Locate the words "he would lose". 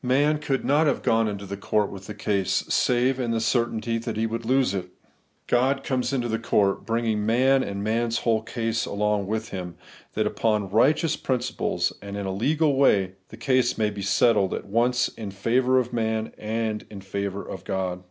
4.16-4.72